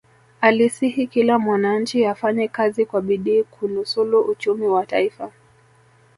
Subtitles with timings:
[0.41, 5.31] alisihi kila mwananchi afanye kazi kwa bidii kunusulu uchumi wa taifa